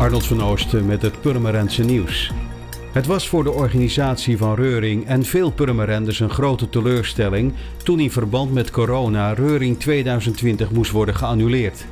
[0.00, 2.30] Arnold van Oosten met het Purmerendse nieuws.
[2.92, 7.52] Het was voor de organisatie van Reuring en veel Purmerenders een grote teleurstelling
[7.82, 11.84] toen in verband met corona Reuring 2020 moest worden geannuleerd.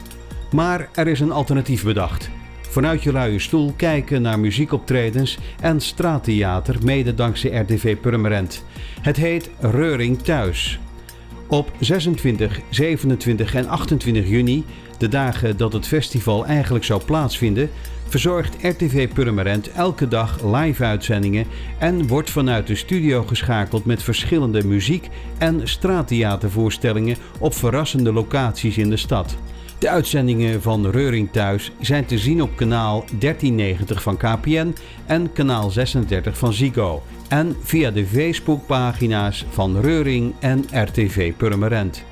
[0.53, 2.31] Maar er is een alternatief bedacht.
[2.61, 8.65] Vanuit je luie stoel kijken naar muziekoptredens en straattheater mede dankzij RTV Purmerend.
[9.01, 10.79] Het heet Reuring Thuis.
[11.49, 14.65] Op 26, 27 en 28 juni,
[14.99, 17.71] de dagen dat het festival eigenlijk zou plaatsvinden,
[18.09, 21.47] verzorgt RTV Purmerend elke dag live uitzendingen
[21.79, 25.09] en wordt vanuit de studio geschakeld met verschillende muziek-
[25.39, 29.37] en straattheatervoorstellingen op verrassende locaties in de stad.
[29.79, 34.75] De uitzendingen van Reuring Thuis zijn te zien op kanaal 1390 van KPN
[35.07, 37.03] en kanaal 36 van Zigo.
[37.29, 42.05] En via de Facebookpagina's van Reuring en RTV Purmerend.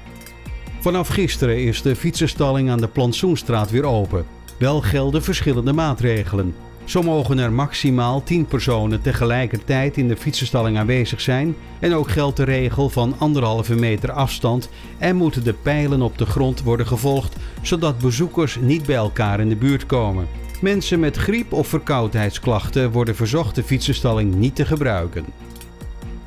[0.81, 4.27] Vanaf gisteren is de fietsenstalling aan de Plantsoenstraat weer open.
[4.59, 6.55] Wel gelden verschillende maatregelen.
[6.87, 12.37] Zo mogen er maximaal 10 personen tegelijkertijd in de fietsenstalling aanwezig zijn en ook geldt
[12.37, 17.37] de regel van anderhalve meter afstand en moeten de pijlen op de grond worden gevolgd
[17.63, 20.27] zodat bezoekers niet bij elkaar in de buurt komen.
[20.61, 25.25] Mensen met griep- of verkoudheidsklachten worden verzocht de fietsenstalling niet te gebruiken.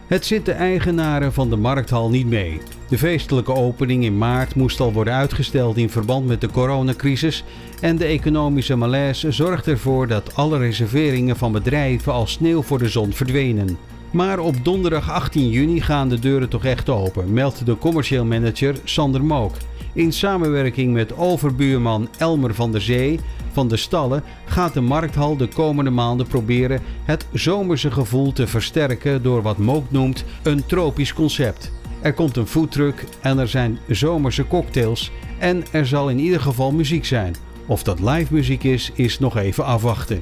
[0.09, 2.61] Het zit de eigenaren van de markthal niet mee.
[2.87, 7.43] De feestelijke opening in maart moest al worden uitgesteld in verband met de coronacrisis
[7.81, 12.89] en de economische malaise zorgt ervoor dat alle reserveringen van bedrijven als sneeuw voor de
[12.89, 13.77] zon verdwenen.
[14.11, 18.75] Maar op donderdag 18 juni gaan de deuren toch echt open, meldt de commercieel manager
[18.83, 19.55] Sander Mook.
[19.93, 23.19] In samenwerking met overbuurman Elmer van der Zee
[23.51, 29.23] van de stallen gaat de markthal de komende maanden proberen het zomerse gevoel te versterken
[29.23, 31.71] door wat Mook noemt een tropisch concept.
[32.01, 36.71] Er komt een foodtruck en er zijn zomerse cocktails en er zal in ieder geval
[36.71, 37.35] muziek zijn.
[37.65, 40.21] Of dat live muziek is, is nog even afwachten.